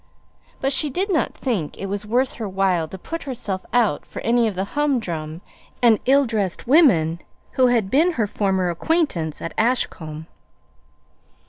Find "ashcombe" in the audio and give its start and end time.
9.59-10.25